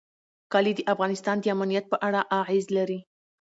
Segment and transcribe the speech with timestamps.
[0.53, 2.99] کلي د افغانستان د امنیت په اړه اغېز لري.